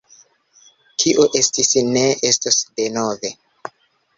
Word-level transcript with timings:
Kio 1.03 1.25
estis 1.39 1.69
ne 1.91 2.03
estos 2.31 2.59
denove. 2.81 3.35